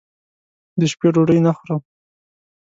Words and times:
دشپې 0.79 1.07
ډوډۍ 1.13 1.39
نه 1.45 1.51
خورم 1.57 1.81